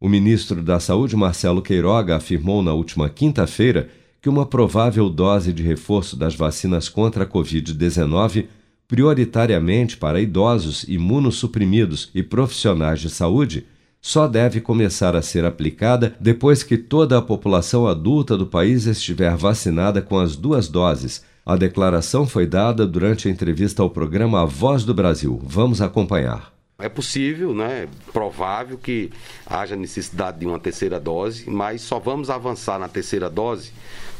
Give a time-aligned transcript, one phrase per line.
[0.00, 3.88] O ministro da Saúde, Marcelo Queiroga, afirmou na última quinta-feira
[4.20, 8.46] que uma provável dose de reforço das vacinas contra a Covid-19
[8.88, 13.66] prioritariamente para idosos imunossuprimidos e profissionais de saúde,
[14.00, 19.36] só deve começar a ser aplicada depois que toda a população adulta do país estiver
[19.36, 21.24] vacinada com as duas doses.
[21.46, 25.40] A declaração foi dada durante a entrevista ao programa A Voz do Brasil.
[25.44, 26.52] Vamos acompanhar.
[26.78, 27.86] É possível, né?
[28.12, 29.10] provável que
[29.46, 33.72] haja necessidade de uma terceira dose, mas só vamos avançar na terceira dose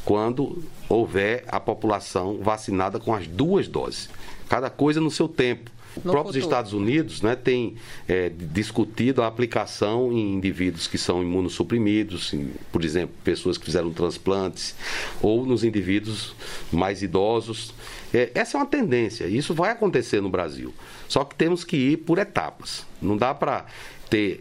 [0.05, 4.09] quando houver a população vacinada com as duas doses.
[4.49, 5.71] Cada coisa no seu tempo.
[5.95, 7.77] Os próprios Estados Unidos né, têm
[8.09, 13.93] é, discutido a aplicação em indivíduos que são imunossuprimidos, em, por exemplo, pessoas que fizeram
[13.93, 14.75] transplantes,
[15.21, 16.35] ou nos indivíduos
[16.73, 17.75] mais idosos.
[18.13, 20.73] É, essa é uma tendência, isso vai acontecer no Brasil.
[21.09, 22.87] Só que temos que ir por etapas.
[23.01, 23.67] Não dá para
[24.09, 24.41] ter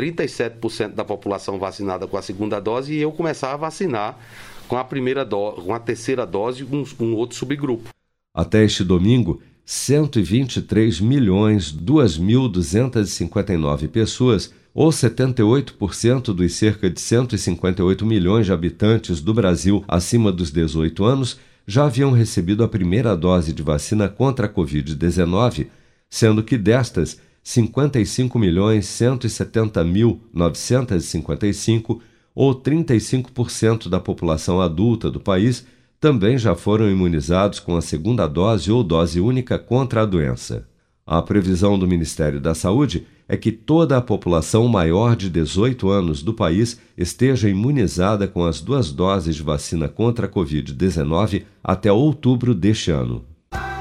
[0.00, 4.18] 37% da população vacinada com a segunda dose e eu começar a vacinar
[4.66, 7.90] com a primeira dose, com a terceira dose um, um outro subgrupo.
[8.34, 18.52] Até este domingo, 123 milhões 2.259 pessoas, ou 78% dos cerca de 158 milhões de
[18.52, 24.08] habitantes do Brasil acima dos 18 anos, já haviam recebido a primeira dose de vacina
[24.08, 25.66] contra a Covid-19,
[26.08, 32.00] sendo que destas, 55 milhões 170 mil 955,
[32.34, 35.66] ou 35% da população adulta do país,
[36.00, 40.66] também já foram imunizados com a segunda dose ou dose única contra a doença.
[41.06, 46.22] A previsão do Ministério da Saúde é que toda a população maior de 18 anos
[46.22, 52.54] do país esteja imunizada com as duas doses de vacina contra a Covid-19 até outubro
[52.54, 53.24] deste ano.